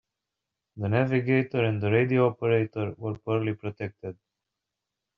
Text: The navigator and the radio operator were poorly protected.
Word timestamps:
The 0.77 0.89
navigator 0.89 1.63
and 1.63 1.79
the 1.79 1.91
radio 1.91 2.29
operator 2.29 2.95
were 2.97 3.19
poorly 3.19 3.53
protected. 3.53 4.17